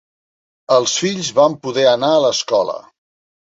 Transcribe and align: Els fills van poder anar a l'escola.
Els 0.75 0.95
fills 1.03 1.31
van 1.41 1.59
poder 1.67 1.87
anar 1.95 2.13
a 2.19 2.27
l'escola. 2.27 2.79